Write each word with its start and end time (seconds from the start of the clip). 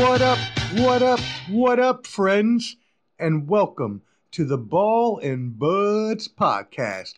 What 0.00 0.22
up, 0.22 0.38
what 0.76 1.02
up, 1.02 1.20
what 1.48 1.78
up, 1.78 2.06
friends? 2.06 2.76
And 3.18 3.48
welcome 3.48 4.02
to 4.32 4.44
the 4.44 4.58
Ball 4.58 5.18
and 5.18 5.58
Buds 5.58 6.26
podcast. 6.26 7.14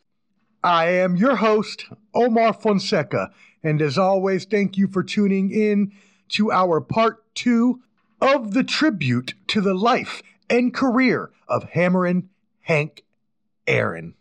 I 0.64 0.88
am 0.90 1.16
your 1.16 1.36
host, 1.36 1.86
Omar 2.14 2.52
Fonseca, 2.52 3.30
and 3.62 3.82
as 3.82 3.98
always, 3.98 4.44
thank 4.44 4.76
you 4.76 4.88
for 4.88 5.02
tuning 5.02 5.50
in 5.50 5.92
to 6.30 6.50
our 6.50 6.80
part 6.80 7.24
two 7.34 7.80
of 8.20 8.54
the 8.54 8.64
tribute 8.64 9.34
to 9.48 9.60
the 9.60 9.74
life 9.74 10.22
and 10.48 10.72
career 10.72 11.30
of 11.48 11.70
Hammerin' 11.70 12.28
Hank 12.60 13.04
Aaron. 13.66 14.14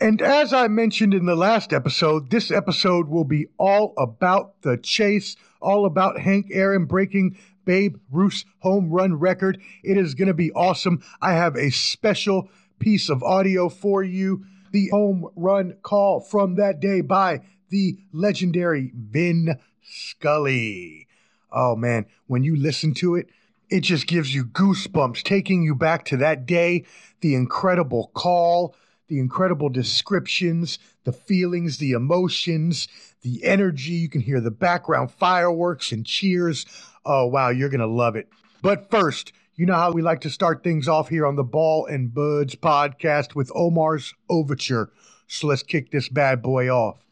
And 0.00 0.22
as 0.22 0.54
I 0.54 0.66
mentioned 0.68 1.12
in 1.12 1.26
the 1.26 1.36
last 1.36 1.74
episode, 1.74 2.30
this 2.30 2.50
episode 2.50 3.08
will 3.08 3.24
be 3.24 3.48
all 3.58 3.92
about 3.98 4.62
the 4.62 4.78
chase, 4.78 5.36
all 5.60 5.84
about 5.84 6.18
Hank 6.18 6.46
Aaron 6.52 6.86
breaking 6.86 7.36
Babe 7.66 7.96
Ruth's 8.10 8.46
home 8.60 8.90
run 8.90 9.14
record. 9.14 9.60
It 9.84 9.98
is 9.98 10.14
going 10.14 10.28
to 10.28 10.34
be 10.34 10.52
awesome. 10.52 11.02
I 11.20 11.34
have 11.34 11.54
a 11.54 11.68
special 11.70 12.48
piece 12.78 13.10
of 13.10 13.22
audio 13.22 13.68
for 13.68 14.02
you 14.02 14.46
the 14.72 14.88
home 14.88 15.28
run 15.36 15.76
call 15.82 16.20
from 16.20 16.54
that 16.54 16.80
day 16.80 17.02
by 17.02 17.40
the 17.68 17.98
legendary 18.12 18.92
Vin 18.94 19.58
Scully. 19.82 21.08
Oh 21.52 21.76
man, 21.76 22.06
when 22.26 22.42
you 22.42 22.56
listen 22.56 22.94
to 22.94 23.16
it, 23.16 23.28
it 23.68 23.80
just 23.80 24.06
gives 24.06 24.34
you 24.34 24.46
goosebumps, 24.46 25.22
taking 25.22 25.62
you 25.62 25.74
back 25.74 26.06
to 26.06 26.16
that 26.16 26.46
day, 26.46 26.84
the 27.20 27.34
incredible 27.34 28.10
call, 28.14 28.74
the 29.10 29.18
incredible 29.18 29.68
descriptions, 29.68 30.78
the 31.04 31.12
feelings, 31.12 31.76
the 31.76 31.92
emotions, 31.92 32.88
the 33.22 33.44
energy. 33.44 33.92
You 33.92 34.08
can 34.08 34.22
hear 34.22 34.40
the 34.40 34.50
background 34.50 35.10
fireworks 35.10 35.92
and 35.92 36.06
cheers. 36.06 36.64
Oh, 37.04 37.26
wow, 37.26 37.50
you're 37.50 37.68
going 37.68 37.80
to 37.80 37.86
love 37.86 38.16
it. 38.16 38.28
But 38.62 38.90
first, 38.90 39.32
you 39.56 39.66
know 39.66 39.74
how 39.74 39.92
we 39.92 40.00
like 40.00 40.20
to 40.22 40.30
start 40.30 40.62
things 40.62 40.88
off 40.88 41.08
here 41.08 41.26
on 41.26 41.36
the 41.36 41.44
Ball 41.44 41.84
and 41.86 42.14
Buds 42.14 42.54
podcast 42.54 43.34
with 43.34 43.50
Omar's 43.54 44.14
Overture. 44.30 44.90
So 45.26 45.48
let's 45.48 45.62
kick 45.62 45.90
this 45.90 46.08
bad 46.08 46.40
boy 46.40 46.68
off. 46.68 47.04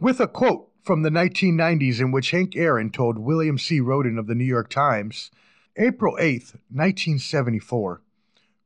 With 0.00 0.20
a 0.20 0.28
quote 0.28 0.70
from 0.82 1.02
the 1.02 1.10
1990s 1.10 2.00
in 2.00 2.12
which 2.12 2.30
Hank 2.30 2.54
Aaron 2.56 2.90
told 2.90 3.18
William 3.18 3.58
C. 3.58 3.80
Rhoden 3.80 4.18
of 4.18 4.28
the 4.28 4.34
New 4.34 4.44
York 4.44 4.70
Times, 4.70 5.30
April 5.76 6.16
8th, 6.16 6.54
1974, 6.70 8.02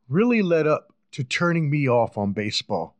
really 0.08 0.42
led 0.42 0.66
up 0.66 0.92
to 1.12 1.24
turning 1.24 1.70
me 1.70 1.88
off 1.88 2.18
on 2.18 2.32
baseball. 2.32 2.94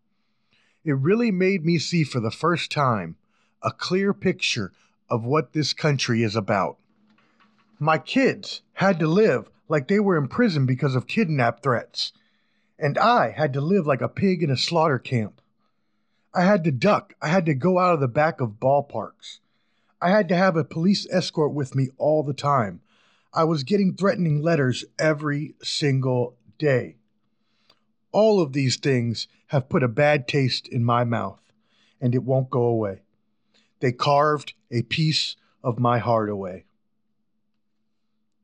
It 0.84 0.96
really 0.96 1.30
made 1.30 1.64
me 1.64 1.78
see 1.78 2.04
for 2.04 2.20
the 2.20 2.30
first 2.30 2.70
time 2.70 3.16
a 3.62 3.70
clear 3.70 4.14
picture 4.14 4.72
of 5.10 5.24
what 5.24 5.52
this 5.52 5.72
country 5.72 6.22
is 6.22 6.36
about. 6.36 6.78
My 7.78 7.98
kids 7.98 8.62
had 8.74 8.98
to 9.00 9.06
live 9.06 9.50
like 9.68 9.88
they 9.88 10.00
were 10.00 10.16
in 10.16 10.28
prison 10.28 10.66
because 10.66 10.94
of 10.94 11.06
kidnap 11.06 11.62
threats, 11.62 12.12
and 12.78 12.96
I 12.98 13.30
had 13.30 13.52
to 13.54 13.60
live 13.60 13.86
like 13.86 14.00
a 14.00 14.08
pig 14.08 14.42
in 14.42 14.50
a 14.50 14.56
slaughter 14.56 14.98
camp. 14.98 15.40
I 16.34 16.42
had 16.42 16.64
to 16.64 16.70
duck, 16.70 17.14
I 17.20 17.28
had 17.28 17.46
to 17.46 17.54
go 17.54 17.78
out 17.78 17.94
of 17.94 18.00
the 18.00 18.08
back 18.08 18.40
of 18.40 18.60
ballparks. 18.60 19.40
I 20.00 20.10
had 20.10 20.28
to 20.28 20.36
have 20.36 20.56
a 20.56 20.64
police 20.64 21.06
escort 21.10 21.52
with 21.52 21.74
me 21.74 21.88
all 21.98 22.22
the 22.22 22.34
time. 22.34 22.80
I 23.34 23.44
was 23.44 23.64
getting 23.64 23.94
threatening 23.94 24.42
letters 24.42 24.84
every 24.98 25.54
single 25.62 26.36
day. 26.58 26.97
All 28.12 28.40
of 28.40 28.52
these 28.52 28.76
things 28.76 29.28
have 29.48 29.68
put 29.68 29.82
a 29.82 29.88
bad 29.88 30.28
taste 30.28 30.68
in 30.68 30.84
my 30.84 31.04
mouth, 31.04 31.40
and 32.00 32.14
it 32.14 32.22
won't 32.22 32.50
go 32.50 32.62
away. 32.62 33.02
They 33.80 33.92
carved 33.92 34.54
a 34.70 34.82
piece 34.82 35.36
of 35.62 35.78
my 35.78 35.98
heart 35.98 36.28
away. 36.28 36.64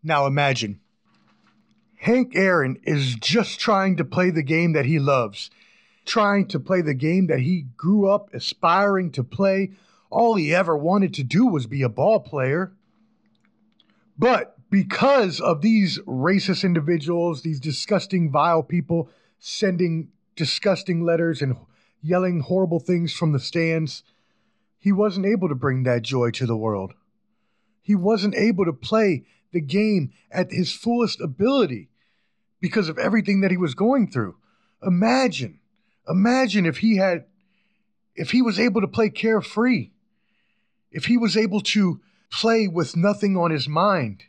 Now 0.02 0.26
imagine 0.26 0.80
Hank 1.96 2.32
Aaron 2.34 2.78
is 2.82 3.14
just 3.14 3.58
trying 3.58 3.96
to 3.96 4.04
play 4.04 4.30
the 4.30 4.42
game 4.42 4.74
that 4.74 4.84
he 4.84 4.98
loves, 4.98 5.50
trying 6.04 6.46
to 6.48 6.60
play 6.60 6.82
the 6.82 6.92
game 6.92 7.28
that 7.28 7.40
he 7.40 7.62
grew 7.78 8.08
up 8.10 8.28
aspiring 8.34 9.10
to 9.12 9.24
play. 9.24 9.72
All 10.10 10.34
he 10.34 10.54
ever 10.54 10.76
wanted 10.76 11.14
to 11.14 11.24
do 11.24 11.46
was 11.46 11.66
be 11.66 11.80
a 11.80 11.88
ball 11.88 12.20
player. 12.20 12.72
But 14.18 14.54
because 14.70 15.40
of 15.40 15.62
these 15.62 15.98
racist 16.00 16.62
individuals, 16.62 17.40
these 17.40 17.58
disgusting, 17.58 18.30
vile 18.30 18.62
people 18.62 19.08
sending 19.46 20.08
disgusting 20.36 21.04
letters 21.04 21.42
and 21.42 21.54
yelling 22.00 22.40
horrible 22.40 22.80
things 22.80 23.12
from 23.12 23.32
the 23.32 23.38
stands, 23.38 24.02
he 24.78 24.90
wasn't 24.90 25.26
able 25.26 25.50
to 25.50 25.54
bring 25.54 25.82
that 25.82 26.00
joy 26.00 26.30
to 26.30 26.46
the 26.46 26.56
world. 26.56 26.94
He 27.82 27.94
wasn't 27.94 28.34
able 28.36 28.64
to 28.64 28.72
play 28.72 29.26
the 29.52 29.60
game 29.60 30.12
at 30.30 30.50
his 30.50 30.72
fullest 30.72 31.20
ability 31.20 31.90
because 32.58 32.88
of 32.88 32.96
everything 32.96 33.42
that 33.42 33.50
he 33.50 33.58
was 33.58 33.74
going 33.74 34.10
through. 34.10 34.34
Imagine, 34.82 35.60
imagine 36.08 36.64
if 36.64 36.78
he 36.78 36.96
had, 36.96 37.26
if 38.16 38.30
he 38.30 38.40
was 38.40 38.58
able 38.58 38.80
to 38.80 38.88
play 38.88 39.10
carefree, 39.10 39.90
if 40.90 41.04
he 41.04 41.18
was 41.18 41.36
able 41.36 41.60
to 41.60 42.00
play 42.32 42.66
with 42.66 42.96
nothing 42.96 43.36
on 43.36 43.50
his 43.50 43.68
mind. 43.68 44.24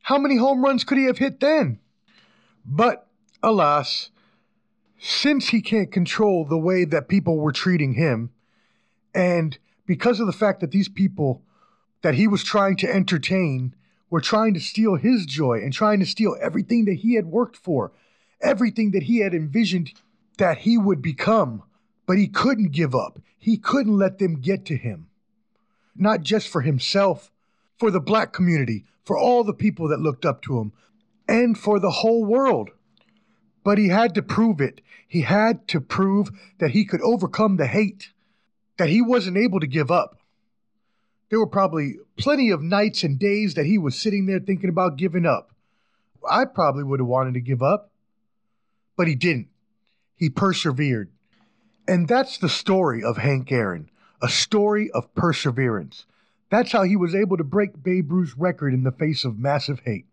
How 0.00 0.16
many 0.16 0.36
home 0.36 0.64
runs 0.64 0.82
could 0.82 0.96
he 0.96 1.04
have 1.04 1.18
hit 1.18 1.40
then? 1.40 1.80
But 2.64 3.05
alas, 3.46 4.10
since 4.98 5.48
he 5.48 5.62
can't 5.62 5.92
control 5.92 6.44
the 6.44 6.58
way 6.58 6.84
that 6.84 7.08
people 7.08 7.38
were 7.38 7.52
treating 7.52 7.94
him, 7.94 8.30
and 9.14 9.56
because 9.86 10.18
of 10.18 10.26
the 10.26 10.32
fact 10.32 10.60
that 10.60 10.72
these 10.72 10.88
people 10.88 11.42
that 12.02 12.14
he 12.14 12.26
was 12.26 12.42
trying 12.42 12.76
to 12.76 12.92
entertain 12.92 13.74
were 14.10 14.20
trying 14.20 14.52
to 14.52 14.60
steal 14.60 14.96
his 14.96 15.24
joy 15.26 15.60
and 15.62 15.72
trying 15.72 16.00
to 16.00 16.06
steal 16.06 16.36
everything 16.40 16.84
that 16.84 16.94
he 16.96 17.14
had 17.14 17.26
worked 17.26 17.56
for, 17.56 17.92
everything 18.40 18.90
that 18.90 19.04
he 19.04 19.18
had 19.18 19.32
envisioned 19.32 19.92
that 20.38 20.58
he 20.58 20.76
would 20.76 21.00
become. 21.00 21.62
But 22.04 22.18
he 22.18 22.28
couldn't 22.28 22.72
give 22.72 22.94
up. 22.94 23.20
He 23.38 23.56
couldn't 23.56 23.96
let 23.96 24.18
them 24.18 24.40
get 24.40 24.64
to 24.66 24.76
him. 24.76 25.08
Not 25.96 26.22
just 26.22 26.48
for 26.48 26.60
himself, 26.60 27.30
for 27.78 27.90
the 27.90 28.00
black 28.00 28.32
community, 28.32 28.84
for 29.04 29.16
all 29.16 29.44
the 29.44 29.54
people 29.54 29.88
that 29.88 30.00
looked 30.00 30.24
up 30.24 30.42
to 30.42 30.58
him, 30.58 30.72
and 31.28 31.58
for 31.58 31.78
the 31.78 31.90
whole 31.90 32.24
world. 32.24 32.70
But 33.66 33.78
he 33.78 33.88
had 33.88 34.14
to 34.14 34.22
prove 34.22 34.60
it. 34.60 34.80
He 35.08 35.22
had 35.22 35.66
to 35.66 35.80
prove 35.80 36.30
that 36.60 36.70
he 36.70 36.84
could 36.84 37.00
overcome 37.02 37.56
the 37.56 37.66
hate, 37.66 38.10
that 38.78 38.88
he 38.88 39.02
wasn't 39.02 39.38
able 39.38 39.58
to 39.58 39.66
give 39.66 39.90
up. 39.90 40.20
There 41.30 41.40
were 41.40 41.48
probably 41.48 41.96
plenty 42.16 42.50
of 42.50 42.62
nights 42.62 43.02
and 43.02 43.18
days 43.18 43.54
that 43.54 43.66
he 43.66 43.76
was 43.76 43.98
sitting 43.98 44.26
there 44.26 44.38
thinking 44.38 44.70
about 44.70 44.96
giving 44.96 45.26
up. 45.26 45.50
I 46.30 46.44
probably 46.44 46.84
would 46.84 47.00
have 47.00 47.08
wanted 47.08 47.34
to 47.34 47.40
give 47.40 47.60
up, 47.60 47.90
but 48.96 49.08
he 49.08 49.16
didn't. 49.16 49.48
He 50.14 50.30
persevered. 50.30 51.10
And 51.88 52.06
that's 52.06 52.38
the 52.38 52.48
story 52.48 53.02
of 53.02 53.16
Hank 53.16 53.50
Aaron, 53.50 53.90
a 54.22 54.28
story 54.28 54.92
of 54.92 55.12
perseverance. 55.16 56.06
That's 56.50 56.70
how 56.70 56.84
he 56.84 56.94
was 56.94 57.16
able 57.16 57.36
to 57.36 57.42
break 57.42 57.82
Babe 57.82 58.12
Ruth's 58.12 58.38
record 58.38 58.74
in 58.74 58.84
the 58.84 58.92
face 58.92 59.24
of 59.24 59.40
massive 59.40 59.80
hate. 59.80 60.06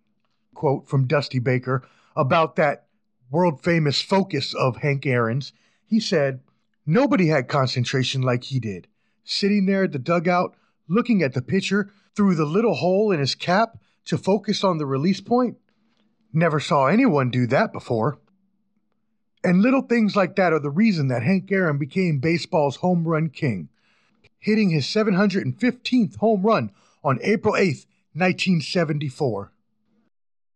Quote 0.55 0.87
from 0.87 1.05
Dusty 1.05 1.37
Baker 1.37 1.87
about 2.15 2.55
that 2.55 2.87
world 3.33 3.63
famous 3.63 3.99
focus 3.99 4.53
of 4.53 4.77
Hank 4.77 5.05
Aaron's. 5.07 5.51
He 5.85 5.99
said, 5.99 6.41
Nobody 6.85 7.27
had 7.27 7.47
concentration 7.47 8.21
like 8.21 8.43
he 8.43 8.59
did. 8.59 8.87
Sitting 9.23 9.65
there 9.65 9.85
at 9.85 9.91
the 9.91 9.99
dugout, 9.99 10.55
looking 10.87 11.23
at 11.23 11.33
the 11.33 11.41
pitcher 11.41 11.91
through 12.15 12.35
the 12.35 12.45
little 12.45 12.75
hole 12.75 13.11
in 13.11 13.19
his 13.19 13.33
cap 13.33 13.77
to 14.05 14.17
focus 14.17 14.63
on 14.63 14.77
the 14.77 14.85
release 14.85 15.19
point? 15.19 15.57
Never 16.31 16.59
saw 16.59 16.85
anyone 16.85 17.31
do 17.31 17.47
that 17.47 17.73
before. 17.73 18.19
And 19.43 19.61
little 19.61 19.81
things 19.81 20.15
like 20.15 20.35
that 20.35 20.53
are 20.53 20.59
the 20.59 20.69
reason 20.69 21.07
that 21.07 21.23
Hank 21.23 21.51
Aaron 21.51 21.77
became 21.77 22.19
baseball's 22.19 22.77
home 22.77 23.07
run 23.07 23.29
king, 23.29 23.69
hitting 24.37 24.69
his 24.69 24.85
715th 24.85 26.17
home 26.17 26.43
run 26.43 26.71
on 27.03 27.19
April 27.23 27.55
8, 27.55 27.85
1974. 28.13 29.51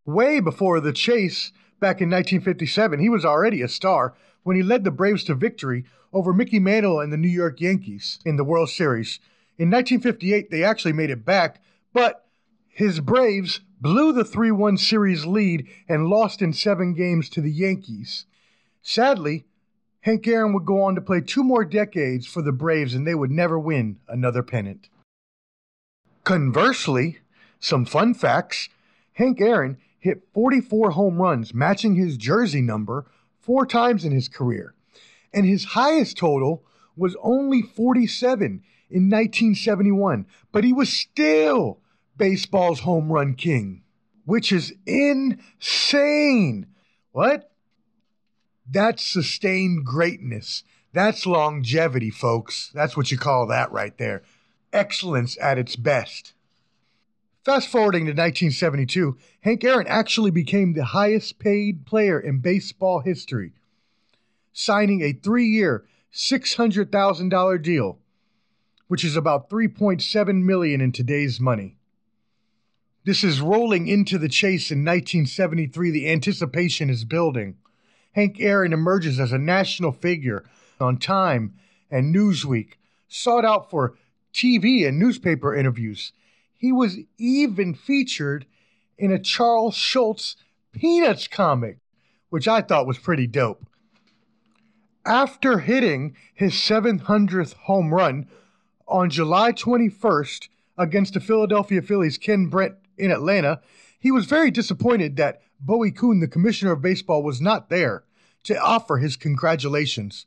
Way 0.05 0.39
before 0.39 0.79
the 0.79 0.93
chase, 0.93 1.51
back 1.79 2.01
in 2.01 2.09
1957, 2.09 2.99
he 2.99 3.09
was 3.09 3.25
already 3.25 3.61
a 3.61 3.67
star 3.67 4.15
when 4.43 4.55
he 4.55 4.63
led 4.63 4.83
the 4.83 4.91
Braves 4.91 5.23
to 5.25 5.35
victory 5.35 5.85
over 6.13 6.33
Mickey 6.33 6.59
Mantle 6.59 6.99
and 6.99 7.11
the 7.11 7.17
New 7.17 7.27
York 7.27 7.59
Yankees 7.59 8.19
in 8.25 8.37
the 8.37 8.43
World 8.43 8.69
Series 8.69 9.19
in 9.57 9.71
1958, 9.71 10.51
they 10.51 10.63
actually 10.63 10.93
made 10.93 11.09
it 11.09 11.25
back, 11.25 11.61
but 11.91 12.25
his 12.67 12.99
Braves 12.99 13.61
blew 13.81 14.13
the 14.13 14.23
3 14.23 14.51
1 14.51 14.77
series 14.77 15.25
lead 15.25 15.67
and 15.89 16.07
lost 16.07 16.43
in 16.43 16.53
seven 16.53 16.93
games 16.93 17.27
to 17.29 17.41
the 17.41 17.51
Yankees. 17.51 18.25
Sadly, 18.83 19.45
Hank 20.01 20.27
Aaron 20.27 20.53
would 20.53 20.65
go 20.65 20.83
on 20.83 20.93
to 20.95 21.01
play 21.01 21.21
two 21.21 21.43
more 21.43 21.65
decades 21.65 22.27
for 22.27 22.43
the 22.43 22.51
Braves 22.51 22.93
and 22.93 23.05
they 23.05 23.15
would 23.15 23.31
never 23.31 23.57
win 23.57 23.97
another 24.07 24.43
pennant. 24.43 24.89
Conversely, 26.23 27.19
some 27.59 27.85
fun 27.85 28.13
facts 28.13 28.69
Hank 29.13 29.41
Aaron 29.41 29.77
hit 30.07 30.23
44 30.33 30.91
home 30.91 31.21
runs, 31.21 31.53
matching 31.53 31.95
his 31.95 32.17
jersey 32.17 32.61
number 32.61 33.05
four 33.39 33.65
times 33.65 34.05
in 34.05 34.11
his 34.11 34.27
career. 34.27 34.73
And 35.33 35.45
his 35.45 35.65
highest 35.65 36.17
total 36.17 36.63
was 36.95 37.15
only 37.21 37.61
47 37.61 38.63
in 38.89 39.09
1971, 39.09 40.25
but 40.51 40.63
he 40.63 40.73
was 40.73 40.91
still 40.91 41.81
baseball's 42.17 42.79
home 42.79 43.11
run 43.11 43.35
king, 43.35 43.83
which 44.25 44.51
is 44.51 44.73
insane. 44.85 46.67
What? 47.11 47.51
That's 48.69 49.05
sustained 49.05 49.85
greatness. 49.85 50.63
That's 50.93 51.25
longevity, 51.25 52.09
folks. 52.09 52.71
That's 52.73 52.97
what 52.97 53.11
you 53.11 53.17
call 53.17 53.47
that 53.47 53.71
right 53.71 53.97
there. 53.97 54.23
Excellence 54.73 55.37
at 55.39 55.57
its 55.57 55.75
best. 55.75 56.33
Fast 57.47 57.69
forwarding 57.69 58.03
to 58.03 58.11
1972, 58.11 59.17
Hank 59.39 59.63
Aaron 59.63 59.87
actually 59.87 60.31
became 60.31 60.73
the 60.73 60.83
highest 60.83 61.39
paid 61.39 61.85
player 61.85 62.19
in 62.19 62.39
baseball 62.39 62.99
history, 62.99 63.53
signing 64.51 65.01
a 65.01 65.13
three 65.13 65.45
year, 65.45 65.85
$600,000 66.13 67.61
deal, 67.63 67.99
which 68.89 69.05
is 69.05 69.15
about 69.15 69.49
3.7 69.49 70.43
million 70.43 70.81
in 70.81 70.91
today's 70.91 71.39
money. 71.39 71.77
This 73.05 73.23
is 73.23 73.39
rolling 73.39 73.87
into 73.87 74.17
the 74.17 74.27
chase 74.27 74.69
in 74.69 74.79
1973. 74.79 75.89
The 75.89 76.09
anticipation 76.09 76.89
is 76.89 77.05
building. 77.05 77.55
Hank 78.11 78.41
Aaron 78.41 78.73
emerges 78.73 79.21
as 79.21 79.31
a 79.31 79.37
national 79.37 79.93
figure 79.93 80.43
on 80.81 80.97
Time 80.97 81.53
and 81.89 82.13
Newsweek, 82.13 82.73
sought 83.07 83.45
out 83.45 83.69
for 83.69 83.95
TV 84.33 84.85
and 84.85 84.99
newspaper 84.99 85.55
interviews. 85.55 86.11
He 86.57 86.71
was 86.71 86.97
even 87.17 87.73
featured 87.73 88.45
in 88.97 89.11
a 89.11 89.19
Charles 89.19 89.75
Schulz 89.75 90.35
Peanuts 90.71 91.27
comic, 91.27 91.77
which 92.29 92.47
I 92.47 92.61
thought 92.61 92.87
was 92.87 92.97
pretty 92.97 93.27
dope. 93.27 93.65
After 95.05 95.59
hitting 95.59 96.15
his 96.33 96.53
700th 96.53 97.53
home 97.53 97.93
run 97.93 98.27
on 98.87 99.09
July 99.09 99.51
21st 99.51 100.49
against 100.77 101.13
the 101.13 101.19
Philadelphia 101.19 101.81
Phillies' 101.81 102.17
Ken 102.17 102.47
Brett 102.47 102.73
in 102.97 103.11
Atlanta, 103.11 103.61
he 103.99 104.11
was 104.11 104.25
very 104.25 104.51
disappointed 104.51 105.15
that 105.15 105.41
Bowie 105.59 105.91
Kuhn, 105.91 106.19
the 106.19 106.27
commissioner 106.27 106.73
of 106.73 106.81
baseball, 106.81 107.23
was 107.23 107.41
not 107.41 107.69
there 107.69 108.03
to 108.43 108.59
offer 108.61 108.97
his 108.97 109.15
congratulations. 109.15 110.25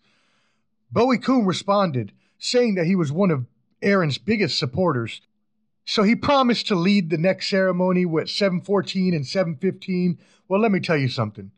Bowie 0.91 1.19
Kuhn 1.19 1.45
responded, 1.45 2.13
saying 2.39 2.75
that 2.75 2.87
he 2.87 2.97
was 2.97 3.13
one 3.13 3.31
of 3.31 3.47
Aaron's 3.83 4.19
biggest 4.19 4.59
supporters. 4.59 5.21
So 5.85 6.03
he 6.03 6.15
promised 6.15 6.69
to 6.69 6.75
lead 6.75 7.11
the 7.11 7.19
next 7.19 7.49
ceremony 7.49 8.07
with 8.07 8.31
714 8.31 9.15
and 9.15 9.27
715. 9.27 10.19
Well, 10.49 10.61
let 10.61 10.73
me 10.73 10.81
tell 10.81 10.97
you 10.97 11.09
something. 11.09 11.51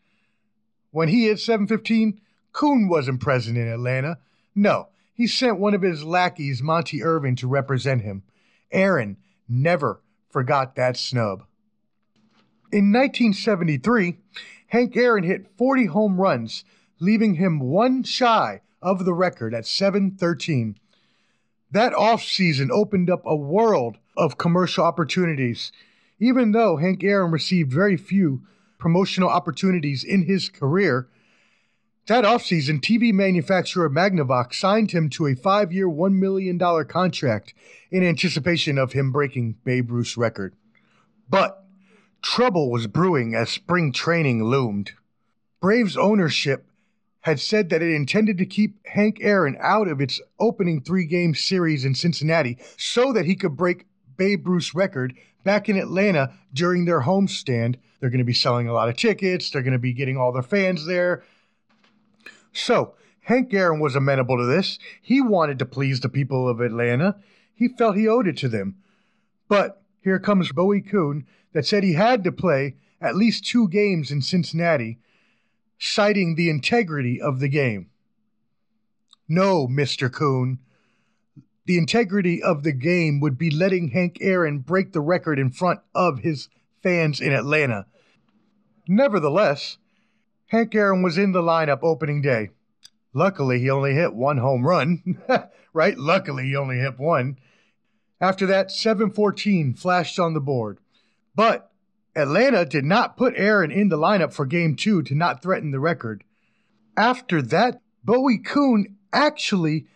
When 0.91 1.09
he 1.09 1.27
hit 1.27 1.41
715, 1.41 2.21
Kuhn 2.53 2.89
wasn't 2.89 3.21
present 3.21 3.59
in 3.59 3.69
Atlanta. 3.69 4.19
No, 4.55 4.89
he 5.15 5.27
sent 5.27 5.59
one 5.59 5.75
of 5.75 5.83
his 5.83 6.05
lackeys, 6.05 6.63
Monte 6.63 7.03
Irvin, 7.03 7.37
to 7.37 7.49
represent 7.49 8.03
him. 8.03 8.23
Aaron 8.71 9.17
never 9.49 10.01
forgot 10.31 10.77
that 10.77 10.97
snub. 10.97 11.45
In 12.73 12.91
1973, 12.91 14.17
Hank 14.69 14.97
Aaron 14.97 15.25
hit 15.25 15.47
40 15.59 15.87
home 15.87 16.21
runs, 16.21 16.65
leaving 16.99 17.35
him 17.35 17.61
one 17.61 18.03
shy 18.03 18.63
of 18.81 19.05
the 19.05 19.13
record 19.13 19.55
at 19.55 19.67
713. 19.67 20.79
That 21.73 21.95
offseason 21.95 22.71
opened 22.71 23.09
up 23.09 23.23
a 23.25 23.35
world 23.35 23.97
of 24.15 24.37
commercial 24.37 24.85
opportunities. 24.85 25.73
Even 26.21 26.53
though 26.53 26.77
Hank 26.77 27.03
Aaron 27.03 27.33
received 27.33 27.73
very 27.73 27.97
few 27.97 28.43
promotional 28.79 29.31
opportunities 29.31 30.05
in 30.05 30.23
his 30.23 30.51
career, 30.51 31.09
that 32.09 32.25
offseason, 32.25 32.81
TV 32.81 33.13
manufacturer 33.13 33.89
Magnavox 33.89 34.55
signed 34.55 34.91
him 34.91 35.09
to 35.11 35.27
a 35.27 35.35
five 35.35 35.73
year, 35.73 35.89
$1 35.89 36.15
million 36.15 36.59
contract 36.59 37.55
in 37.91 38.05
anticipation 38.05 38.77
of 38.77 38.93
him 38.93 39.11
breaking 39.11 39.57
Babe 39.65 39.91
Ruth's 39.91 40.17
record. 40.17 40.55
But 41.31 41.65
trouble 42.21 42.71
was 42.71 42.87
brewing 42.87 43.35
as 43.35 43.49
spring 43.49 43.93
training 43.93 44.45
loomed. 44.45 44.93
Braves 45.61 45.97
ownership 45.97 46.67
had 47.23 47.41
said 47.41 47.71
that 47.71 47.83
it 47.83 47.95
intended 47.95 48.39
to 48.39 48.47
keep 48.47 48.87
Hank 48.87 49.19
Aaron 49.21 49.57
out 49.61 49.89
of 49.89 50.01
its 50.01 50.21
opening 50.39 50.81
three 50.81 51.07
game 51.07 51.35
series 51.35 51.85
in 51.85 51.95
Cincinnati 51.95 52.59
so 52.77 53.13
that 53.13 53.25
he 53.25 53.35
could 53.35 53.57
break 53.57 53.87
Babe 54.17 54.47
Ruth's 54.47 54.75
record 54.75 55.15
back 55.45 55.69
in 55.69 55.77
Atlanta 55.77 56.33
during 56.53 56.85
their 56.85 57.03
homestand. 57.03 57.77
They're 58.01 58.11
going 58.11 58.19
to 58.19 58.25
be 58.25 58.35
selling 58.35 58.69
a 58.69 58.73
lot 58.73 58.89
of 58.89 58.97
tickets, 58.97 59.51
they're 59.51 59.63
going 59.63 59.73
to 59.73 59.79
be 59.79 59.93
getting 59.93 60.17
all 60.17 60.33
their 60.33 60.43
fans 60.43 60.87
there. 60.87 61.23
So, 62.53 62.95
Hank 63.23 63.55
Aaron 63.55 63.79
was 63.79 63.95
amenable 63.95 64.37
to 64.37 64.45
this. 64.45 64.81
He 65.01 65.21
wanted 65.21 65.61
to 65.61 65.65
please 65.65 66.01
the 66.01 66.09
people 66.09 66.49
of 66.49 66.61
Atlanta. 66.61 67.17
He 67.55 67.69
felt 67.69 67.97
he 67.97 68.09
owed 68.09 68.27
it 68.27 68.37
to 68.39 68.49
them. 68.49 68.77
But 69.49 69.81
here 70.03 70.19
comes 70.19 70.51
Bowie 70.51 70.81
Kuhn 70.81 71.25
that 71.53 71.67
said 71.67 71.85
he 71.85 71.93
had 71.93 72.25
to 72.25 72.33
play 72.33 72.75
at 73.01 73.15
least 73.15 73.47
two 73.47 73.69
games 73.69 74.11
in 74.11 74.23
Cincinnati 74.23 74.99
citing 75.83 76.37
the 76.37 76.49
integrity 76.49 77.21
of 77.21 77.41
the 77.41 77.49
game. 77.49 77.91
No, 79.29 79.67
Mr. 79.67 80.13
Kuhn. 80.13 80.61
The 81.67 81.77
integrity 81.77 82.41
of 82.41 82.63
the 82.63 82.73
game 82.73 83.19
would 83.19 83.37
be 83.37 83.51
letting 83.51 83.89
Hank 83.89 84.19
Aaron 84.21 84.61
break 84.61 84.93
the 84.93 85.01
record 85.01 85.41
in 85.41 85.51
front 85.51 85.81
of 85.93 86.21
his 86.21 86.49
fans 86.85 87.21
in 87.21 87.33
Atlanta. 87.33 87.87
Nevertheless, 88.87 89.79
Hank 90.47 90.73
Aaron 90.75 91.03
was 91.03 91.19
in 91.19 91.33
the 91.33 91.43
lineup 91.43 91.81
opening 91.83 92.23
day. 92.23 92.51
Luckily, 93.13 93.59
he 93.59 93.69
only 93.69 93.95
hit 93.95 94.15
one 94.15 94.39
home 94.39 94.65
run, 94.65 95.21
right? 95.73 95.99
Luckily, 95.99 96.45
he 96.45 96.57
only 96.57 96.79
hit 96.79 96.97
one. 96.97 97.39
After 98.21 98.47
that, 98.47 98.71
714 98.71 99.75
flashed 99.75 100.21
on 100.21 100.35
the 100.35 100.41
board. 100.41 100.79
But 101.35 101.72
Atlanta 102.15 102.67
did 102.67 102.85
not 102.85 103.17
put 103.17 103.33
Aaron 103.37 103.71
in 103.71 103.89
the 103.89 103.97
lineup 103.97 104.33
for 104.33 104.45
game 104.45 104.77
two 104.77 105.03
to 105.03 105.15
not 105.15 105.43
threaten 105.43 105.71
the 105.71 105.81
record. 105.81 106.25
After 106.97 107.41
that, 107.41 107.81
Bowie 108.05 108.39
Kuhn 108.39 108.97
actually 109.13 109.87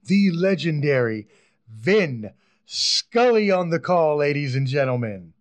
the 0.05 0.31
legendary 0.31 1.27
Vin 1.67 2.31
Scully 2.65 3.51
on 3.51 3.69
the 3.69 3.79
call, 3.79 4.17
ladies 4.17 4.55
and 4.55 4.67
gentlemen. 4.67 5.33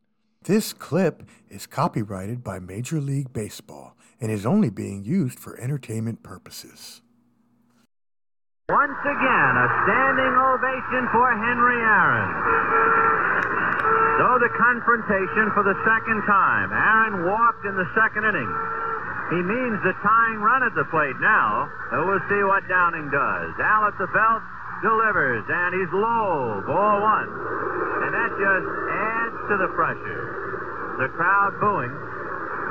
This 0.45 0.73
clip 0.73 1.23
is 1.49 1.67
copyrighted 1.67 2.43
by 2.43 2.59
Major 2.59 3.01
League 3.01 3.33
Baseball 3.33 3.97
and 4.21 4.33
is 4.33 4.45
only 4.45 4.71
being 4.71 5.05
used 5.05 5.39
for 5.39 5.59
entertainment 5.61 6.23
purposes. 6.23 7.01
Once 8.69 8.99
again, 9.05 9.53
a 9.55 9.69
standing 9.85 10.35
ovation 10.35 11.05
for 11.13 11.29
Henry 11.31 11.79
Aaron. 11.79 12.31
So 14.19 14.39
the 14.39 14.53
confrontation 14.59 15.51
for 15.55 15.63
the 15.63 15.77
second 15.85 16.21
time. 16.27 16.73
Aaron 16.73 17.27
walked 17.27 17.65
in 17.67 17.77
the 17.77 17.87
second 17.95 18.25
inning. 18.25 18.51
He 19.33 19.41
means 19.41 19.81
the 19.81 19.97
tying 20.05 20.45
run 20.45 20.61
at 20.61 20.77
the 20.77 20.85
plate 20.93 21.17
now. 21.17 21.65
So 21.89 22.05
we'll 22.05 22.27
see 22.29 22.45
what 22.45 22.69
Downing 22.69 23.09
does. 23.09 23.51
Al 23.65 23.89
at 23.89 23.97
the 23.97 24.05
belt 24.13 24.45
delivers, 24.85 25.41
and 25.49 25.71
he's 25.73 25.89
low. 25.89 26.61
Ball 26.69 27.01
one. 27.01 27.31
And 28.05 28.13
that 28.13 28.31
just 28.37 28.67
adds 28.93 29.39
to 29.49 29.55
the 29.57 29.71
pressure. 29.73 30.25
The 31.01 31.09
crowd 31.17 31.57
booing. 31.65 31.95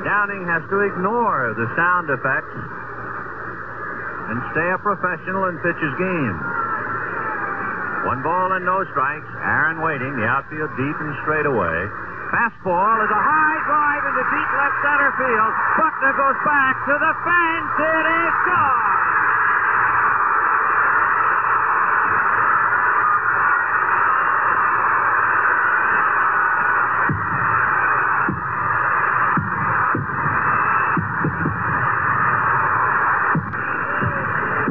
Downing 0.06 0.46
has 0.46 0.62
to 0.70 0.86
ignore 0.86 1.50
the 1.58 1.66
sound 1.74 2.06
effects 2.14 2.54
and 4.30 4.38
stay 4.54 4.68
a 4.70 4.78
professional 4.78 5.50
and 5.50 5.58
pitch 5.66 5.80
his 5.82 5.94
game. 5.98 6.36
One 8.06 8.22
ball 8.22 8.54
and 8.54 8.62
no 8.62 8.86
strikes. 8.94 9.26
Aaron 9.42 9.82
waiting. 9.82 10.14
The 10.14 10.26
outfield 10.30 10.70
deep 10.78 10.96
and 11.02 11.12
straight 11.26 11.46
away. 11.46 11.78
Fastball 12.32 12.96
is 13.04 13.12
a 13.12 13.22
high 13.28 13.60
drive 13.68 14.04
into 14.08 14.24
deep 14.24 14.50
left 14.56 14.76
center 14.80 15.12
field. 15.20 15.52
Buckner 15.76 16.16
goes 16.16 16.40
back 16.48 16.80
to 16.88 16.94
the 16.96 17.12
fence. 17.28 17.72
It 17.76 18.06
is 18.08 18.36
gone. 18.48 18.88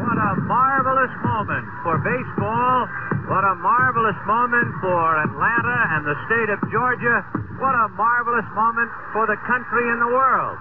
What 0.01 0.18
a 0.18 0.34
marvelous 0.50 1.13
moment 1.22 1.70
for 1.86 2.01
baseball. 2.01 2.89
What 3.30 3.46
a 3.46 3.53
marvelous 3.53 4.18
moment 4.25 4.74
for 4.82 5.22
Atlanta 5.22 5.77
and 5.94 6.10
the 6.10 6.18
state 6.25 6.50
of 6.50 6.58
Georgia. 6.74 7.40
What 7.71 7.87
a 7.87 7.95
marvelous 7.95 8.51
moment 8.51 8.91
for 9.15 9.23
the 9.31 9.39
country 9.47 9.87
and 9.95 10.03
the 10.03 10.11
world. 10.11 10.59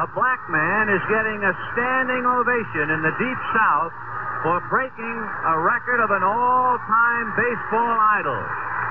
A 0.00 0.08
black 0.16 0.40
man 0.48 0.88
is 0.88 1.04
getting 1.12 1.44
a 1.44 1.52
standing 1.76 2.24
ovation 2.24 2.88
in 2.88 3.04
the 3.04 3.12
Deep 3.20 3.40
South 3.52 3.92
for 4.40 4.56
breaking 4.72 5.16
a 5.44 5.60
record 5.60 6.00
of 6.00 6.08
an 6.08 6.24
all-time 6.24 7.36
baseball 7.36 8.00
idol. 8.16 8.40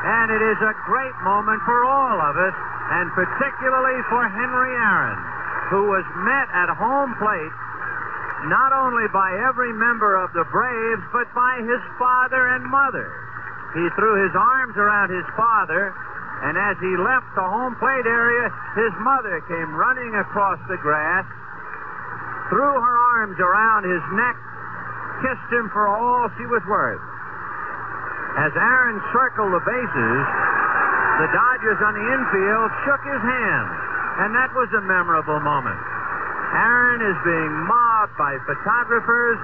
And 0.05 0.29
it 0.29 0.43
is 0.53 0.61
a 0.69 0.77
great 0.85 1.17
moment 1.25 1.57
for 1.65 1.81
all 1.81 2.21
of 2.29 2.37
us, 2.37 2.53
and 2.93 3.09
particularly 3.17 4.05
for 4.05 4.21
Henry 4.29 4.77
Aaron, 4.77 5.17
who 5.73 5.89
was 5.89 6.05
met 6.29 6.53
at 6.53 6.69
home 6.77 7.17
plate 7.17 7.57
not 8.53 8.69
only 8.69 9.09
by 9.09 9.33
every 9.49 9.73
member 9.73 10.13
of 10.13 10.29
the 10.37 10.45
Braves, 10.53 11.01
but 11.09 11.25
by 11.33 11.57
his 11.65 11.81
father 11.97 12.53
and 12.53 12.69
mother. 12.69 13.09
He 13.73 13.89
threw 13.97 14.13
his 14.29 14.35
arms 14.37 14.77
around 14.77 15.09
his 15.09 15.25
father, 15.33 15.97
and 16.45 16.53
as 16.53 16.77
he 16.77 16.93
left 17.01 17.25
the 17.33 17.45
home 17.45 17.73
plate 17.81 18.05
area, 18.05 18.53
his 18.77 18.93
mother 19.01 19.41
came 19.49 19.73
running 19.73 20.13
across 20.21 20.61
the 20.69 20.77
grass, 20.77 21.25
threw 22.53 22.73
her 22.77 22.97
arms 23.17 23.37
around 23.41 23.89
his 23.89 24.03
neck, 24.13 24.37
kissed 25.25 25.49
him 25.49 25.69
for 25.73 25.89
all 25.89 26.29
she 26.37 26.45
was 26.45 26.61
worth. 26.69 27.01
As 28.37 28.53
Aaron 28.53 29.01
circled 29.09 29.49
the 29.49 29.63
bases, 29.65 30.23
the 31.17 31.29
Dodgers 31.33 31.81
on 31.81 31.97
the 31.97 32.05
infield 32.05 32.69
shook 32.85 33.01
his 33.01 33.21
hand, 33.25 33.67
and 34.21 34.29
that 34.37 34.53
was 34.53 34.69
a 34.77 34.83
memorable 34.85 35.41
moment. 35.41 35.81
Aaron 36.53 37.01
is 37.01 37.17
being 37.25 37.53
mobbed 37.65 38.13
by 38.13 38.37
photographers. 38.45 39.41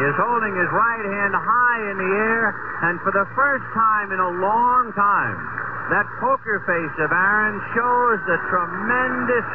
He 0.00 0.02
is 0.08 0.16
holding 0.16 0.56
his 0.56 0.66
right 0.72 1.04
hand 1.04 1.36
high 1.36 1.80
in 1.92 1.96
the 2.00 2.12
air, 2.16 2.56
and 2.88 2.96
for 3.04 3.12
the 3.12 3.28
first 3.36 3.62
time 3.76 4.10
in 4.10 4.18
a 4.18 4.32
long 4.40 4.90
time, 4.96 5.63
that 5.92 6.06
poker 6.16 6.64
face 6.64 6.96
of 6.96 7.12
Aaron 7.12 7.60
shows 7.76 8.18
the 8.24 8.38
tremendous 8.48 9.46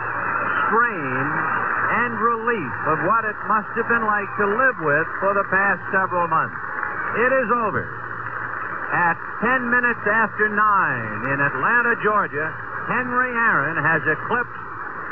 strain 0.70 1.26
and 1.90 2.14
relief 2.22 2.76
of 2.86 2.98
what 3.10 3.26
it 3.26 3.38
must 3.50 3.70
have 3.74 3.90
been 3.90 4.06
like 4.06 4.30
to 4.38 4.46
live 4.46 4.78
with 4.86 5.08
for 5.18 5.34
the 5.34 5.46
past 5.50 5.82
several 5.90 6.30
months. 6.30 6.54
It 7.18 7.32
is 7.34 7.50
over. 7.66 7.82
At 8.94 9.18
10 9.42 9.70
minutes 9.74 10.02
after 10.06 10.50
9 10.50 10.54
in 11.34 11.38
Atlanta, 11.42 11.94
Georgia, 12.06 12.54
Henry 12.90 13.34
Aaron 13.34 13.78
has 13.82 14.02
eclipsed 14.06 14.66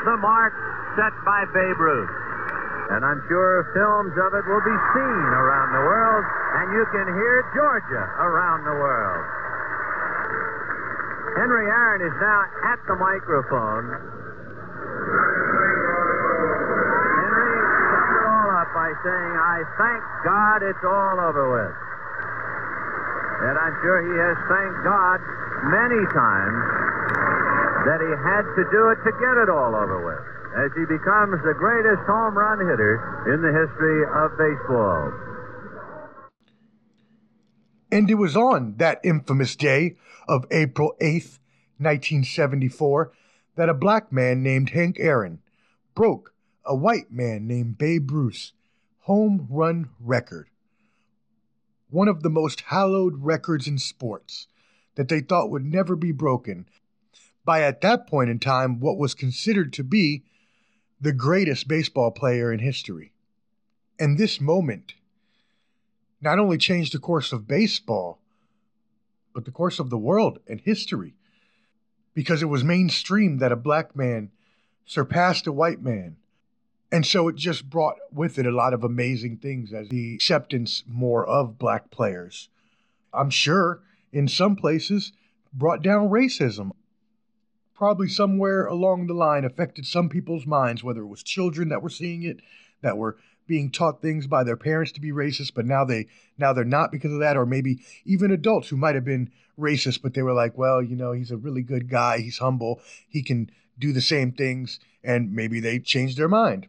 the 0.06 0.16
mark 0.22 0.54
set 0.94 1.14
by 1.26 1.46
Babe 1.50 1.78
Ruth. 1.78 2.10
And 2.94 3.04
I'm 3.04 3.22
sure 3.26 3.68
films 3.74 4.14
of 4.16 4.30
it 4.34 4.44
will 4.46 4.64
be 4.64 4.78
seen 4.94 5.28
around 5.34 5.74
the 5.74 5.82
world, 5.82 6.24
and 6.62 6.66
you 6.72 6.84
can 6.94 7.06
hear 7.10 7.36
Georgia 7.54 8.04
around 8.22 8.64
the 8.64 8.74
world. 8.74 9.37
Henry 11.38 11.70
Aaron 11.70 12.02
is 12.02 12.16
now 12.18 12.40
at 12.66 12.82
the 12.90 12.98
microphone. 12.98 13.86
Henry 17.14 17.54
summed 17.94 18.14
it 18.18 18.26
all 18.26 18.50
up 18.58 18.70
by 18.74 18.90
saying, 19.06 19.32
I 19.38 19.62
thank 19.78 20.02
God 20.26 20.66
it's 20.66 20.82
all 20.82 21.22
over 21.22 21.46
with. 21.54 21.76
And 23.46 23.54
I'm 23.54 23.70
sure 23.86 24.02
he 24.02 24.18
has 24.18 24.34
thanked 24.50 24.82
God 24.82 25.22
many 25.70 26.02
times 26.10 26.58
that 27.86 28.02
he 28.02 28.10
had 28.18 28.42
to 28.58 28.62
do 28.74 28.90
it 28.90 28.98
to 29.06 29.12
get 29.22 29.38
it 29.38 29.46
all 29.46 29.78
over 29.78 30.02
with 30.02 30.18
as 30.58 30.74
he 30.74 30.82
becomes 30.90 31.38
the 31.46 31.54
greatest 31.54 32.02
home 32.10 32.34
run 32.34 32.58
hitter 32.66 32.98
in 33.30 33.38
the 33.46 33.54
history 33.54 34.02
of 34.10 34.34
baseball. 34.34 35.14
And 37.90 38.10
it 38.10 38.14
was 38.14 38.36
on 38.36 38.76
that 38.76 39.00
infamous 39.02 39.56
day 39.56 39.96
of 40.28 40.44
April 40.50 40.94
8th, 41.00 41.38
1974, 41.78 43.12
that 43.56 43.68
a 43.68 43.74
black 43.74 44.12
man 44.12 44.42
named 44.42 44.70
Hank 44.70 44.96
Aaron 44.98 45.40
broke 45.94 46.34
a 46.64 46.76
white 46.76 47.10
man 47.10 47.46
named 47.46 47.78
Babe 47.78 48.10
Ruth's 48.10 48.52
home 49.00 49.46
run 49.48 49.88
record. 49.98 50.48
One 51.88 52.08
of 52.08 52.22
the 52.22 52.30
most 52.30 52.60
hallowed 52.62 53.14
records 53.16 53.66
in 53.66 53.78
sports 53.78 54.46
that 54.96 55.08
they 55.08 55.20
thought 55.20 55.50
would 55.50 55.64
never 55.64 55.96
be 55.96 56.12
broken 56.12 56.68
by 57.44 57.62
at 57.62 57.80
that 57.80 58.06
point 58.06 58.28
in 58.28 58.38
time 58.38 58.78
what 58.78 58.98
was 58.98 59.14
considered 59.14 59.72
to 59.72 59.82
be 59.82 60.24
the 61.00 61.12
greatest 61.12 61.66
baseball 61.66 62.10
player 62.10 62.52
in 62.52 62.58
history. 62.58 63.12
And 63.98 64.18
this 64.18 64.40
moment 64.40 64.94
not 66.20 66.38
only 66.38 66.58
changed 66.58 66.92
the 66.92 66.98
course 66.98 67.32
of 67.32 67.48
baseball, 67.48 68.18
but 69.34 69.44
the 69.44 69.50
course 69.50 69.78
of 69.78 69.90
the 69.90 69.98
world 69.98 70.38
and 70.46 70.60
history, 70.60 71.14
because 72.14 72.42
it 72.42 72.46
was 72.46 72.64
mainstream 72.64 73.38
that 73.38 73.52
a 73.52 73.56
black 73.56 73.94
man 73.94 74.30
surpassed 74.84 75.46
a 75.46 75.52
white 75.52 75.82
man. 75.82 76.16
And 76.90 77.06
so 77.06 77.28
it 77.28 77.36
just 77.36 77.68
brought 77.68 77.96
with 78.12 78.38
it 78.38 78.46
a 78.46 78.50
lot 78.50 78.72
of 78.72 78.82
amazing 78.82 79.36
things 79.36 79.72
as 79.72 79.88
the 79.88 80.14
acceptance 80.14 80.82
more 80.86 81.26
of 81.26 81.58
black 81.58 81.90
players. 81.90 82.48
I'm 83.12 83.30
sure 83.30 83.82
in 84.12 84.26
some 84.26 84.56
places 84.56 85.12
brought 85.52 85.82
down 85.82 86.08
racism 86.08 86.72
probably 87.78 88.08
somewhere 88.08 88.66
along 88.66 89.06
the 89.06 89.14
line 89.14 89.44
affected 89.44 89.86
some 89.86 90.08
people's 90.08 90.44
minds, 90.44 90.82
whether 90.82 91.02
it 91.02 91.06
was 91.06 91.22
children 91.22 91.68
that 91.68 91.80
were 91.80 91.88
seeing 91.88 92.24
it, 92.24 92.40
that 92.82 92.98
were 92.98 93.16
being 93.48 93.72
taught 93.72 94.00
things 94.00 94.28
by 94.28 94.44
their 94.44 94.56
parents 94.56 94.92
to 94.92 95.00
be 95.00 95.10
racist, 95.10 95.54
but 95.54 95.66
now 95.66 95.84
they 95.84 96.06
now 96.38 96.52
they're 96.52 96.64
not 96.64 96.92
because 96.92 97.12
of 97.12 97.18
that, 97.18 97.36
or 97.36 97.44
maybe 97.44 97.80
even 98.04 98.30
adults 98.30 98.68
who 98.68 98.76
might 98.76 98.94
have 98.94 99.04
been 99.04 99.30
racist, 99.58 100.02
but 100.02 100.14
they 100.14 100.22
were 100.22 100.32
like, 100.32 100.56
well, 100.56 100.80
you 100.80 100.94
know, 100.94 101.10
he's 101.10 101.32
a 101.32 101.36
really 101.36 101.62
good 101.62 101.90
guy, 101.90 102.18
he's 102.18 102.38
humble, 102.38 102.80
he 103.08 103.24
can 103.24 103.50
do 103.76 103.92
the 103.92 104.00
same 104.00 104.30
things, 104.30 104.78
and 105.02 105.32
maybe 105.32 105.58
they 105.58 105.80
changed 105.80 106.16
their 106.16 106.28
mind. 106.28 106.68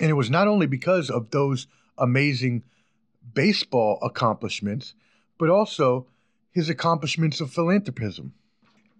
And 0.00 0.08
it 0.08 0.14
was 0.14 0.30
not 0.30 0.46
only 0.46 0.66
because 0.66 1.10
of 1.10 1.30
those 1.30 1.66
amazing 1.98 2.62
baseball 3.34 3.98
accomplishments, 4.02 4.94
but 5.38 5.50
also 5.50 6.06
his 6.52 6.68
accomplishments 6.68 7.40
of 7.40 7.50
philanthropism 7.50 8.32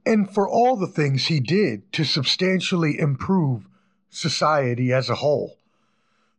and 0.05 0.33
for 0.33 0.49
all 0.49 0.77
the 0.77 0.87
things 0.87 1.27
he 1.27 1.41
did 1.41 1.93
to 1.93 2.05
substantially 2.05 2.99
improve 2.99 3.69
society 4.11 4.93
as 4.93 5.09
a 5.09 5.17
whole. 5.17 5.57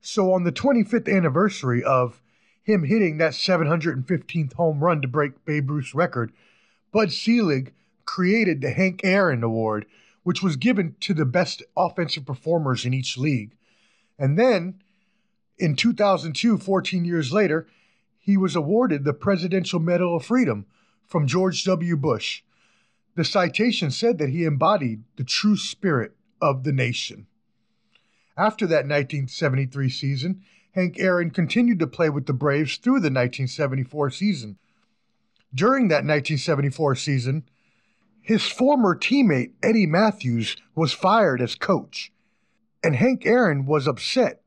So, 0.06 0.34
on 0.34 0.44
the 0.44 0.52
25th 0.52 1.12
anniversary 1.12 1.84
of 1.84 2.22
him 2.62 2.84
hitting 2.84 3.18
that 3.18 3.34
715th 3.34 4.54
home 4.54 4.84
run 4.84 5.02
to 5.02 5.08
break 5.08 5.44
Babe 5.46 5.72
Ruth's 5.72 5.96
record, 5.96 6.32
Bud 6.92 7.12
Selig 7.12 7.74
created 8.06 8.62
the 8.62 8.72
Hank 8.72 9.02
Aaron 9.04 9.44
Award, 9.44 9.86
which 10.24 10.44
was 10.44 10.58
given 10.58 10.96
to 11.00 11.14
the 11.14 11.26
best 11.26 11.64
offensive 11.76 12.26
performers 12.26 12.86
in 12.86 12.94
each 12.94 13.18
league. 13.18 13.56
And 14.20 14.38
then, 14.38 14.82
in 15.58 15.76
2002, 15.76 16.58
14 16.58 17.06
years 17.06 17.34
later, 17.34 17.68
he 18.20 18.38
was 18.38 18.56
awarded 18.56 19.06
the 19.06 19.14
Presidential 19.14 19.80
Medal 19.80 20.18
of 20.18 20.26
Freedom 20.26 20.66
from 21.08 21.26
George 21.26 21.64
W. 21.64 21.98
Bush 21.98 22.44
the 23.16 23.24
citation 23.24 23.92
said 23.92 24.18
that 24.18 24.30
he 24.30 24.44
embodied 24.44 25.04
the 25.18 25.24
true 25.24 25.56
spirit 25.58 26.14
of 26.42 26.64
the 26.64 26.72
nation. 26.72 27.28
After 28.38 28.66
that 28.68 28.88
1973 28.88 29.90
season, 29.90 30.42
Hank 30.72 31.00
Aaron 31.00 31.30
continued 31.30 31.80
to 31.80 31.88
play 31.88 32.10
with 32.10 32.26
the 32.26 32.34
Braves 32.34 32.78
through 32.78 33.00
the 33.00 33.12
1974 33.12 34.10
season. 34.10 34.58
During 35.54 35.90
that 35.90 36.06
1974 36.06 36.96
season, 36.96 37.44
his 38.22 38.48
former 38.48 38.96
teammate 38.96 39.52
Eddie 39.62 39.86
Mathews 39.86 40.56
was 40.76 40.94
fired 40.94 41.42
as 41.42 41.56
coach, 41.56 42.12
and 42.84 42.96
Hank 42.96 43.26
Aaron 43.26 43.66
was 43.66 43.88
upset 43.88 44.42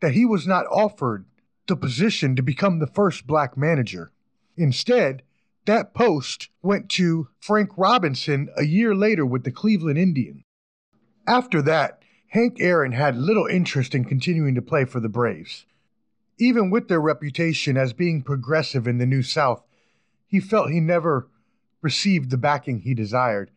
that 0.00 0.12
he 0.12 0.26
was 0.26 0.46
not 0.46 0.66
offered 0.66 1.24
the 1.66 1.76
position 1.76 2.36
to 2.36 2.42
become 2.42 2.78
the 2.78 2.86
first 2.86 3.26
black 3.26 3.56
manager. 3.56 4.12
Instead, 4.56 5.22
that 5.64 5.94
post 5.94 6.48
went 6.62 6.88
to 6.90 7.28
Frank 7.38 7.70
Robinson 7.76 8.48
a 8.56 8.64
year 8.64 8.94
later 8.94 9.24
with 9.24 9.44
the 9.44 9.52
Cleveland 9.52 9.98
Indians. 9.98 10.42
After 11.26 11.62
that, 11.62 11.99
Hank 12.30 12.58
Aaron 12.60 12.92
had 12.92 13.16
little 13.16 13.46
interest 13.46 13.92
in 13.92 14.04
continuing 14.04 14.54
to 14.54 14.62
play 14.62 14.84
for 14.84 15.00
the 15.00 15.08
Braves. 15.08 15.66
Even 16.38 16.70
with 16.70 16.86
their 16.86 17.00
reputation 17.00 17.76
as 17.76 17.92
being 17.92 18.22
progressive 18.22 18.86
in 18.86 18.98
the 18.98 19.06
New 19.06 19.22
South, 19.22 19.64
he 20.28 20.38
felt 20.38 20.70
he 20.70 20.78
never 20.78 21.26
received 21.82 22.30
the 22.30 22.36
backing 22.36 22.80
he 22.80 22.94
desired. 22.94 23.50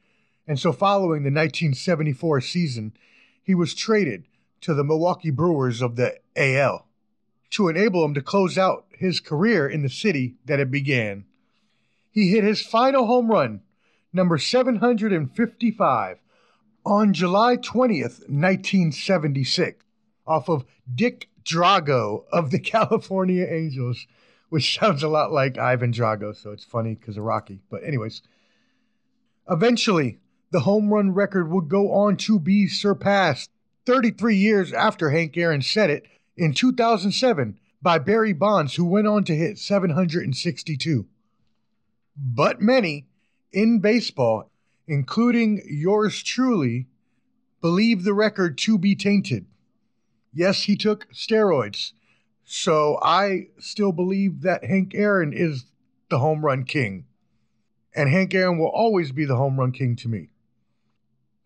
And 0.48 0.60
so, 0.60 0.74
following 0.74 1.22
the 1.22 1.30
1974 1.30 2.42
season, 2.42 2.94
he 3.44 3.54
was 3.54 3.76
traded 3.76 4.26
to 4.62 4.74
the 4.74 4.84
Milwaukee 4.84 5.30
Brewers 5.30 5.80
of 5.80 5.96
the 5.96 6.18
AL 6.36 6.88
to 7.52 7.68
enable 7.68 8.04
him 8.04 8.16
to 8.16 8.22
close 8.24 8.58
out 8.58 8.88
his 8.98 9.20
career 9.20 9.68
in 9.70 9.84
the 9.84 9.90
city 9.90 10.38
that 10.46 10.60
it 10.60 10.72
began. 10.72 11.26
He 12.10 12.30
hit 12.30 12.44
his 12.44 12.66
final 12.66 13.06
home 13.06 13.30
run, 13.30 13.62
number 14.12 14.40
755, 14.40 16.18
on 16.86 17.14
July 17.14 17.58
20th, 17.58 18.28
1976, 18.30 19.86
off 20.28 20.50
of 20.50 20.66
Dick 20.94 21.30
Drago 21.44 22.26
of 22.32 22.52
the 22.52 22.60
California 22.60 23.46
Angels, 23.50 24.08
which 24.50 24.78
sounds 24.78 25.04
a 25.04 25.08
lot 25.08 25.32
like 25.32 25.58
Ivan 25.58 25.92
Drago, 25.92 26.36
so 26.36 26.52
it's 26.52 26.64
funny 26.64 26.96
because 26.96 27.18
of 27.18 27.24
Rocky. 27.24 27.62
But, 27.70 27.84
anyways, 27.84 28.22
eventually 29.50 30.20
the 30.52 30.62
home 30.62 30.94
run 30.94 31.14
record 31.14 31.50
would 31.50 31.68
go 31.68 31.92
on 31.92 32.18
to 32.18 32.40
be 32.40 32.68
surpassed 32.68 33.50
33 33.86 34.36
years 34.36 34.72
after 34.72 35.10
Hank 35.10 35.36
Aaron 35.36 35.62
set 35.62 35.90
it 35.90 36.06
in 36.38 36.54
2007 36.54 37.60
by 37.82 37.98
Barry 37.98 38.34
Bonds, 38.34 38.76
who 38.76 38.86
went 38.86 39.08
on 39.08 39.24
to 39.26 39.36
hit 39.36 39.58
762. 39.58 41.06
But 42.16 42.62
many 42.62 43.08
in 43.52 43.80
baseball, 43.80 44.50
including 44.88 45.62
yours 45.68 46.22
truly, 46.24 46.88
believe 47.62 48.04
the 48.04 48.14
record 48.14 48.58
to 48.60 48.78
be 48.78 48.96
tainted. 48.96 49.46
Yes, 50.34 50.64
he 50.64 50.76
took 50.76 51.12
steroids. 51.14 51.94
So 52.44 53.00
I 53.02 53.48
still 53.60 53.92
believe 53.92 54.42
that 54.42 54.66
Hank 54.66 54.94
Aaron 54.96 55.32
is 55.34 55.66
the 56.10 56.20
home 56.20 56.44
run 56.44 56.66
king. 56.66 57.06
And 57.96 58.10
Hank 58.10 58.34
Aaron 58.34 58.58
will 58.58 58.68
always 58.68 59.12
be 59.12 59.26
the 59.26 59.38
home 59.38 59.60
run 59.60 59.72
king 59.72 59.96
to 59.98 60.10
me. 60.10 60.30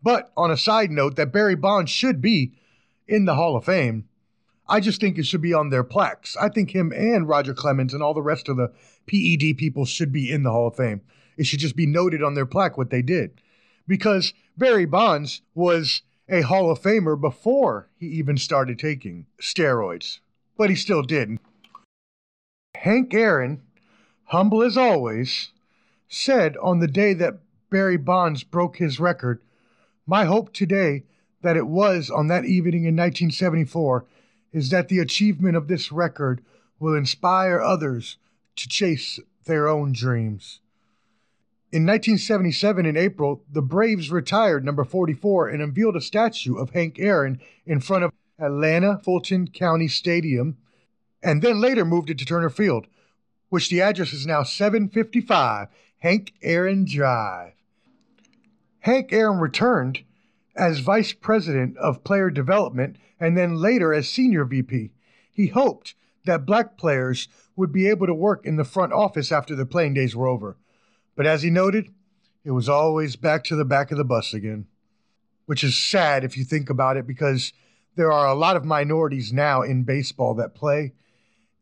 But 0.01 0.31
on 0.37 0.51
a 0.51 0.57
side 0.57 0.91
note, 0.91 1.15
that 1.17 1.33
Barry 1.33 1.55
Bonds 1.55 1.91
should 1.91 2.21
be 2.21 2.53
in 3.07 3.25
the 3.25 3.35
Hall 3.35 3.55
of 3.55 3.65
Fame. 3.65 4.07
I 4.67 4.79
just 4.79 4.99
think 4.99 5.17
it 5.17 5.25
should 5.25 5.41
be 5.41 5.53
on 5.53 5.69
their 5.69 5.83
plaques. 5.83 6.35
I 6.37 6.49
think 6.49 6.71
him 6.71 6.91
and 6.91 7.27
Roger 7.27 7.53
Clemens 7.53 7.93
and 7.93 8.03
all 8.03 8.13
the 8.13 8.21
rest 8.21 8.49
of 8.49 8.57
the 8.57 8.71
PED 9.07 9.57
people 9.57 9.85
should 9.85 10.11
be 10.11 10.31
in 10.31 10.43
the 10.43 10.51
Hall 10.51 10.67
of 10.67 10.75
Fame. 10.75 11.01
It 11.37 11.45
should 11.45 11.59
just 11.59 11.75
be 11.75 11.85
noted 11.85 12.23
on 12.23 12.33
their 12.33 12.45
plaque 12.45 12.77
what 12.77 12.89
they 12.89 13.01
did. 13.01 13.41
Because 13.87 14.33
Barry 14.57 14.85
Bonds 14.85 15.41
was 15.55 16.01
a 16.27 16.41
Hall 16.41 16.69
of 16.69 16.81
Famer 16.81 17.19
before 17.19 17.87
he 17.97 18.07
even 18.07 18.37
started 18.37 18.77
taking 18.77 19.27
steroids, 19.41 20.19
but 20.57 20.69
he 20.69 20.75
still 20.75 21.03
did. 21.03 21.39
Hank 22.75 23.13
Aaron, 23.13 23.61
humble 24.25 24.61
as 24.61 24.77
always, 24.77 25.51
said 26.09 26.57
on 26.57 26.79
the 26.79 26.87
day 26.87 27.13
that 27.13 27.39
Barry 27.69 27.97
Bonds 27.97 28.43
broke 28.43 28.77
his 28.77 28.99
record, 28.99 29.41
My 30.05 30.25
hope 30.25 30.53
today 30.53 31.03
that 31.41 31.57
it 31.57 31.67
was 31.67 32.09
on 32.09 32.27
that 32.27 32.45
evening 32.45 32.83
in 32.83 32.95
1974 32.95 34.05
is 34.51 34.69
that 34.69 34.89
the 34.89 34.99
achievement 34.99 35.55
of 35.55 35.67
this 35.67 35.91
record 35.91 36.43
will 36.79 36.95
inspire 36.95 37.61
others 37.61 38.17
to 38.55 38.67
chase 38.67 39.19
their 39.45 39.67
own 39.67 39.91
dreams. 39.91 40.59
In 41.69 41.85
1977, 41.85 42.85
in 42.85 42.95
April, 42.95 43.43
the 43.51 43.61
Braves 43.61 44.09
retired 44.09 44.63
number 44.63 44.85
44 44.85 45.49
and 45.49 45.61
unveiled 45.61 45.97
a 45.97 46.01
statue 46.01 46.55
of 46.55 46.69
Hank 46.69 46.97
Aaron 46.97 47.41
in 47.65 47.81
front 47.81 48.05
of 48.05 48.13
Atlanta 48.39 48.99
Fulton 49.03 49.49
County 49.49 49.89
Stadium, 49.89 50.55
and 51.21 51.41
then 51.41 51.59
later 51.59 51.83
moved 51.83 52.09
it 52.09 52.17
to 52.19 52.25
Turner 52.25 52.49
Field, 52.49 52.87
which 53.49 53.69
the 53.69 53.81
address 53.81 54.13
is 54.13 54.25
now 54.25 54.43
755 54.43 55.67
Hank 55.99 56.33
Aaron 56.41 56.85
Drive. 56.85 57.51
Hank 58.79 59.11
Aaron 59.11 59.39
returned 59.39 60.05
as 60.55 60.79
Vice 60.79 61.11
President 61.11 61.75
of 61.77 62.05
Player 62.05 62.29
Development 62.29 62.95
and 63.19 63.37
then 63.37 63.55
later 63.55 63.93
as 63.93 64.07
Senior 64.07 64.45
VP. 64.45 64.91
He 65.29 65.47
hoped 65.47 65.95
that 66.23 66.45
black 66.45 66.77
players 66.77 67.27
would 67.57 67.73
be 67.73 67.89
able 67.89 68.07
to 68.07 68.13
work 68.13 68.45
in 68.45 68.55
the 68.55 68.63
front 68.63 68.93
office 68.93 69.33
after 69.33 69.53
their 69.53 69.65
playing 69.65 69.95
days 69.95 70.15
were 70.15 70.27
over. 70.27 70.55
But 71.17 71.25
as 71.25 71.41
he 71.41 71.49
noted, 71.49 71.89
it 72.45 72.51
was 72.51 72.69
always 72.69 73.17
back 73.17 73.43
to 73.45 73.55
the 73.55 73.65
back 73.65 73.91
of 73.91 73.97
the 73.97 74.05
bus 74.05 74.33
again, 74.33 74.67
which 75.47 75.63
is 75.63 75.75
sad 75.75 76.23
if 76.23 76.37
you 76.37 76.45
think 76.45 76.69
about 76.69 76.95
it 76.95 77.07
because 77.07 77.51
there 77.95 78.11
are 78.11 78.27
a 78.27 78.35
lot 78.35 78.55
of 78.55 78.63
minorities 78.63 79.33
now 79.33 79.63
in 79.63 79.83
baseball 79.83 80.35
that 80.35 80.53
play, 80.53 80.93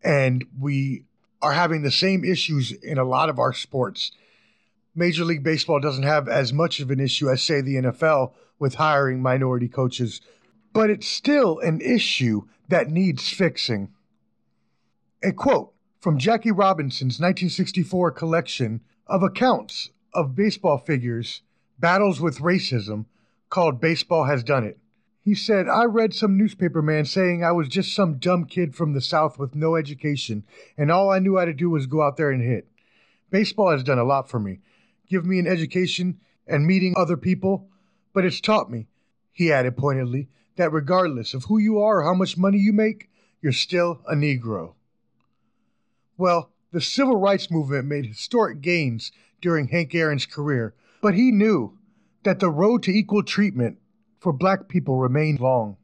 and 0.04 0.46
we 0.60 1.06
are 1.42 1.54
having 1.54 1.82
the 1.82 1.90
same 1.90 2.26
issues 2.26 2.74
in 2.74 2.98
a 2.98 3.06
lot 3.06 3.30
of 3.30 3.40
our 3.40 3.54
sports. 3.54 4.12
Major 4.94 5.24
League 5.24 5.44
Baseball 5.44 5.80
doesn't 5.80 6.04
have 6.04 6.28
as 6.28 6.52
much 6.52 6.82
of 6.82 6.92
an 6.92 7.00
issue 7.00 7.30
as, 7.30 7.42
say, 7.42 7.62
the 7.62 7.76
NFL 7.76 8.34
with 8.60 8.76
hiring 8.76 9.22
minority 9.22 9.70
coaches, 9.70 10.20
but 10.74 10.90
it's 10.90 11.08
still 11.08 11.60
an 11.60 11.80
issue 11.80 12.42
that 12.68 12.90
needs 12.90 13.30
fixing. 13.30 13.94
A 15.24 15.32
quote 15.32 15.75
from 16.06 16.20
Jackie 16.20 16.52
Robinson's 16.52 17.20
1964 17.20 18.12
collection 18.12 18.82
of 19.08 19.24
accounts 19.24 19.90
of 20.14 20.36
baseball 20.36 20.78
figures' 20.78 21.42
battles 21.80 22.22
with 22.22 22.38
racism 22.38 23.06
called 23.50 23.82
Baseball 23.82 24.26
Has 24.26 24.44
Done 24.44 24.64
It. 24.66 24.78
He 25.20 25.34
said, 25.34 25.68
I 25.68 25.86
read 25.86 26.14
some 26.14 26.38
newspaper 26.38 26.84
man 26.84 27.06
saying 27.06 27.44
I 27.44 27.54
was 27.54 27.68
just 27.68 27.96
some 27.96 28.20
dumb 28.20 28.46
kid 28.46 28.76
from 28.76 28.94
the 28.94 29.02
South 29.02 29.40
with 29.40 29.56
no 29.56 29.76
education, 29.76 30.44
and 30.78 30.92
all 30.92 31.10
I 31.10 31.18
knew 31.18 31.40
how 31.40 31.46
to 31.46 31.54
do 31.54 31.72
was 31.72 31.88
go 31.88 32.04
out 32.04 32.18
there 32.18 32.30
and 32.30 32.44
hit. 32.44 32.68
Baseball 33.32 33.72
has 33.72 33.82
done 33.82 33.98
a 33.98 34.04
lot 34.04 34.30
for 34.30 34.40
me. 34.40 34.60
Give 35.10 35.26
me 35.26 35.40
an 35.40 35.48
education 35.48 36.20
and 36.46 36.68
meeting 36.68 36.94
other 36.96 37.18
people, 37.18 37.68
but 38.14 38.26
it's 38.26 38.40
taught 38.40 38.70
me, 38.70 38.86
he 39.32 39.52
added 39.52 39.76
pointedly, 39.76 40.30
that 40.56 40.72
regardless 40.72 41.34
of 41.34 41.46
who 41.46 41.58
you 41.58 41.80
are 41.80 42.02
or 42.02 42.04
how 42.04 42.14
much 42.14 42.38
money 42.38 42.60
you 42.60 42.74
make, 42.74 43.10
you're 43.42 43.52
still 43.52 44.02
a 44.08 44.14
Negro. 44.14 44.76
Well, 46.18 46.52
the 46.72 46.82
civil 46.82 47.18
rights 47.18 47.52
movement 47.52 47.88
made 47.88 48.06
historic 48.06 48.62
gains 48.62 49.12
during 49.42 49.68
Hank 49.68 49.94
Aaron's 49.94 50.26
career, 50.26 50.74
but 51.02 51.14
he 51.14 51.32
knew 51.32 51.78
that 52.24 52.40
the 52.40 52.50
road 52.50 52.84
to 52.84 52.92
equal 52.92 53.24
treatment 53.24 53.78
for 54.20 54.34
black 54.34 54.68
people 54.68 54.98
remained 54.98 55.40
long. 55.40 55.78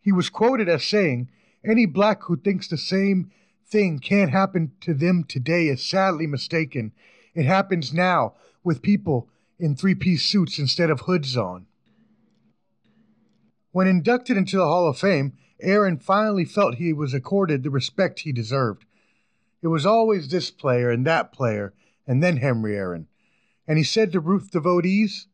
He 0.00 0.12
was 0.12 0.30
quoted 0.30 0.68
as 0.68 0.84
saying, 0.84 1.28
Any 1.64 1.86
black 1.86 2.24
who 2.24 2.36
thinks 2.36 2.66
the 2.66 2.78
same 2.78 3.30
thing 3.66 3.98
can't 3.98 4.30
happen 4.30 4.72
to 4.80 4.94
them 4.94 5.24
today 5.24 5.68
is 5.68 5.84
sadly 5.84 6.26
mistaken. 6.26 6.92
It 7.34 7.46
happens 7.46 7.92
now 7.92 8.34
with 8.64 8.82
people 8.82 9.28
in 9.58 9.76
three 9.76 9.94
piece 9.94 10.24
suits 10.24 10.58
instead 10.58 10.90
of 10.90 11.00
hoods 11.00 11.36
on. 11.36 11.66
When 13.70 13.86
inducted 13.86 14.36
into 14.36 14.56
the 14.56 14.66
Hall 14.66 14.88
of 14.88 14.98
Fame, 14.98 15.32
Aaron 15.60 15.98
finally 15.98 16.44
felt 16.44 16.74
he 16.74 16.92
was 16.92 17.14
accorded 17.14 17.62
the 17.62 17.70
respect 17.70 18.20
he 18.20 18.32
deserved. 18.32 18.84
It 19.62 19.68
was 19.68 19.86
always 19.86 20.28
this 20.28 20.50
player 20.50 20.90
and 20.90 21.06
that 21.06 21.32
player, 21.32 21.72
and 22.06 22.22
then 22.22 22.38
Henry 22.38 22.76
Aaron. 22.76 23.06
And 23.66 23.78
he 23.78 23.84
said 23.84 24.12
to 24.12 24.20
Ruth 24.20 24.50
devotees, 24.50 25.28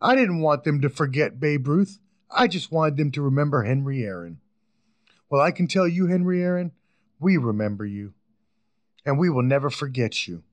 I 0.00 0.14
didn't 0.14 0.40
want 0.40 0.64
them 0.64 0.80
to 0.82 0.88
forget 0.88 1.40
Babe 1.40 1.66
Ruth. 1.66 1.98
I 2.30 2.46
just 2.46 2.70
wanted 2.70 2.96
them 2.96 3.10
to 3.12 3.22
remember 3.22 3.64
Henry 3.64 4.04
Aaron. 4.04 4.38
Well, 5.28 5.40
I 5.40 5.50
can 5.50 5.66
tell 5.66 5.88
you, 5.88 6.06
Henry 6.06 6.42
Aaron, 6.42 6.72
we 7.18 7.36
remember 7.36 7.84
you. 7.84 8.14
And 9.04 9.18
we 9.18 9.28
will 9.28 9.42
never 9.42 9.70
forget 9.70 10.28
you. 10.28 10.44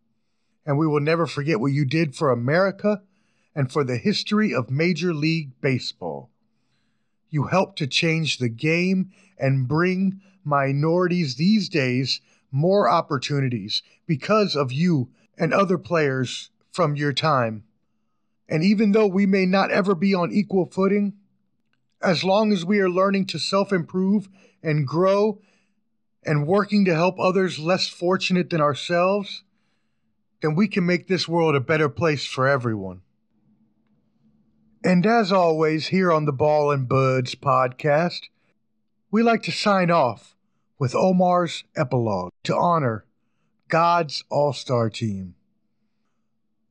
And 0.66 0.78
we 0.78 0.88
will 0.88 1.00
never 1.00 1.26
forget 1.28 1.60
what 1.60 1.72
you 1.72 1.86
did 1.86 2.16
for 2.16 2.32
America 2.32 3.04
and 3.56 3.72
for 3.72 3.84
the 3.84 3.98
history 3.98 4.54
of 4.54 4.72
Major 4.72 5.14
League 5.14 5.52
Baseball. 5.62 6.30
You 7.30 7.44
helped 7.46 7.78
to 7.80 7.88
change 7.88 8.38
the 8.38 8.50
game 8.50 9.12
and 9.38 9.68
bring 9.68 10.22
minorities 10.44 11.36
these 11.36 11.70
days 11.70 12.22
more 12.52 12.90
opportunities 12.90 13.82
because 14.06 14.56
of 14.56 14.72
you 14.72 15.10
and 15.38 15.54
other 15.54 15.78
players 15.78 16.50
from 16.72 16.96
your 16.96 17.14
time. 17.14 17.64
And 18.48 18.64
even 18.64 18.92
though 18.92 19.08
we 19.08 19.26
may 19.26 19.46
not 19.46 19.72
ever 19.72 19.96
be 19.96 20.14
on 20.14 20.32
equal 20.32 20.66
footing, 20.66 21.14
as 22.02 22.24
long 22.24 22.52
as 22.52 22.66
we 22.66 22.80
are 22.80 22.90
learning 22.90 23.26
to 23.28 23.40
self 23.40 23.72
improve 23.72 24.28
and 24.62 24.86
grow 24.86 25.40
and 26.24 26.46
working 26.46 26.86
to 26.86 26.94
help 26.94 27.20
others 27.20 27.58
less 27.58 27.88
fortunate 27.88 28.50
than 28.50 28.62
ourselves, 28.62 29.44
then 30.42 30.56
we 30.56 30.68
can 30.68 30.86
make 30.86 31.08
this 31.08 31.28
world 31.28 31.56
a 31.56 31.60
better 31.60 31.90
place 31.90 32.26
for 32.26 32.48
everyone. 32.48 33.02
And 34.84 35.06
as 35.06 35.32
always, 35.32 35.88
here 35.88 36.12
on 36.12 36.26
the 36.26 36.34
Ball 36.34 36.72
and 36.72 36.90
Buds 36.90 37.36
podcast, 37.36 38.22
we 39.12 39.22
like 39.22 39.44
to 39.44 39.52
sign 39.52 39.92
off 39.92 40.36
with 40.82 40.96
Omar's 40.96 41.64
epilogue 41.76 42.32
to 42.42 42.58
honor 42.58 43.06
God's 43.68 44.24
All 44.32 44.52
Star 44.52 44.90
team. 44.90 45.36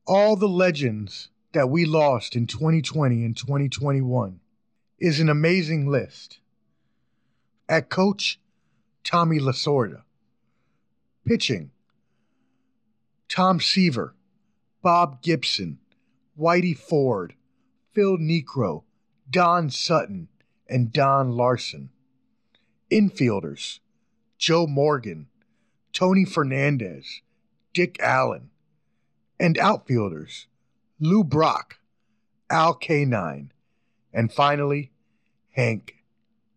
All 0.05 0.35
the 0.35 0.49
legends 0.49 1.29
that 1.53 1.71
we 1.71 1.85
lost 1.85 2.35
in 2.35 2.49
2020 2.49 3.25
and 3.25 3.37
2021 3.37 4.41
is 4.99 5.21
an 5.21 5.29
amazing 5.29 5.87
list. 5.87 6.41
At 7.69 7.89
coach, 7.89 8.41
Tommy 9.05 9.39
Lasorda. 9.39 10.03
Pitching, 11.25 11.71
Tom 13.29 13.61
Seaver, 13.61 14.17
Bob 14.83 15.23
Gibson, 15.23 15.79
Whitey 16.37 16.77
Ford, 16.77 17.35
Phil 17.93 18.19
Niekro, 18.19 18.83
Don 19.31 19.71
Sutton, 19.71 20.27
and 20.69 20.93
Don 20.93 21.31
Larsen. 21.31 21.91
Infielders 22.91 23.79
Joe 24.41 24.67
Morgan, 24.67 25.27
Tony 25.93 26.25
Fernandez, 26.25 27.21
Dick 27.75 28.01
Allen. 28.01 28.49
And 29.39 29.59
outfielders 29.59 30.47
Lou 30.99 31.23
Brock, 31.23 31.79
Al 32.49 32.75
Kaline, 32.75 33.51
and 34.15 34.33
finally, 34.33 34.93
Hank 35.51 35.97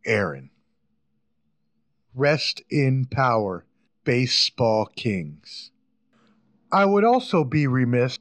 Aaron. 0.05 0.49
Rest 2.15 2.61
in 2.69 3.05
power, 3.05 3.65
baseball 4.05 4.85
kings. 4.85 5.71
I 6.71 6.85
would 6.85 7.03
also 7.03 7.43
be 7.43 7.67
remiss 7.67 8.17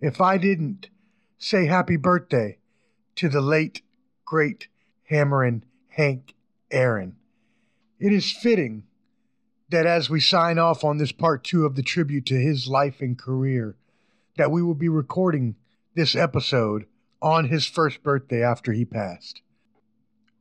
if 0.00 0.20
I 0.20 0.38
didn't 0.38 0.88
say 1.36 1.66
happy 1.66 1.96
birthday 1.96 2.58
to 3.16 3.28
the 3.28 3.40
late, 3.40 3.82
great 4.24 4.68
Hammerin' 5.10 5.64
Hank 5.88 6.34
Aaron. 6.70 7.16
It 7.98 8.12
is 8.12 8.30
fitting 8.30 8.84
that 9.70 9.86
as 9.86 10.10
we 10.10 10.20
sign 10.20 10.58
off 10.58 10.84
on 10.84 10.98
this 10.98 11.12
part 11.12 11.44
two 11.44 11.64
of 11.64 11.76
the 11.76 11.82
tribute 11.82 12.26
to 12.26 12.34
his 12.34 12.68
life 12.68 13.00
and 13.00 13.18
career, 13.18 13.76
that 14.36 14.50
we 14.50 14.62
will 14.62 14.74
be 14.74 14.88
recording 14.88 15.56
this 15.94 16.14
episode 16.14 16.86
on 17.22 17.48
his 17.48 17.66
first 17.66 18.02
birthday 18.02 18.42
after 18.42 18.72
he 18.72 18.84
passed. 18.84 19.42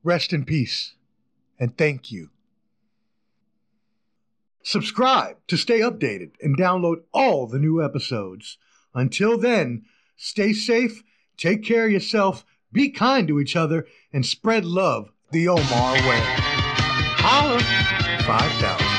Rest 0.03 0.33
in 0.33 0.45
peace, 0.45 0.95
and 1.59 1.77
thank 1.77 2.11
you. 2.11 2.29
Subscribe 4.63 5.37
to 5.47 5.57
stay 5.57 5.79
updated 5.79 6.31
and 6.41 6.57
download 6.57 7.03
all 7.11 7.47
the 7.47 7.59
new 7.59 7.83
episodes. 7.83 8.57
Until 8.93 9.37
then, 9.37 9.83
stay 10.15 10.53
safe, 10.53 11.03
take 11.37 11.63
care 11.63 11.85
of 11.85 11.91
yourself, 11.91 12.45
be 12.71 12.89
kind 12.89 13.27
to 13.27 13.39
each 13.39 13.55
other, 13.55 13.87
and 14.13 14.25
spread 14.25 14.65
love 14.65 15.11
the 15.31 15.47
Omar 15.47 15.93
way. 15.93 16.21
Holla! 17.17 17.59
5000. 18.25 18.98